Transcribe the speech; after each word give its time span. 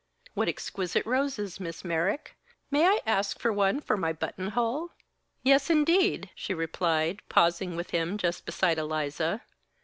What 0.33 0.47
exquisite 0.47 1.05
roses, 1.05 1.59
Miss 1.59 1.85
Merrick! 1.85 2.35
May 2.71 2.87
I 2.87 3.01
ask 3.05 3.37
for 3.39 3.53
one 3.53 3.79
for 3.79 3.95
my 3.95 4.11
button 4.11 4.47
hole?" 4.47 4.93
"Yes, 5.43 5.69
indeed!" 5.69 6.31
she 6.33 6.55
replied, 6.55 7.21
pausing 7.29 7.75
with 7.75 7.91
him 7.91 8.17
just 8.17 8.47
beside 8.47 8.79
Eliza. 8.79 9.41